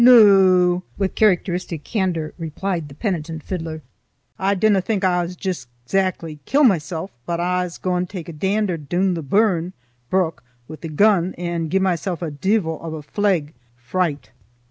"No 0.03 0.13
o," 0.17 0.83
with 0.97 1.13
characteristic 1.13 1.83
candor 1.83 2.33
replied 2.39 2.89
the 2.89 2.95
penitent 2.95 3.43
fiddler, 3.43 3.83
"I 4.39 4.55
dinna 4.55 4.81
think 4.81 5.03
that 5.03 5.11
I'll 5.11 5.27
juist 5.27 5.67
exactly 5.85 6.39
kill 6.45 6.63
mysel, 6.63 7.11
but 7.27 7.39
I'm 7.39 7.69
gaun 7.83 8.07
to 8.07 8.11
tak 8.17 8.27
a 8.27 8.33
dander 8.33 8.77
doon 8.77 9.13
the 9.13 9.21
burn 9.21 9.73
(brook) 10.09 10.43
wi' 10.67 10.77
the 10.81 10.89
gun 10.89 11.35
and 11.37 11.69
gie 11.69 11.77
mysel 11.77 12.17
a 12.19 12.31
deevil 12.31 12.79
o' 12.81 12.95
a 12.95 13.03
fleg 13.03 13.53
(fright)." 13.77 14.31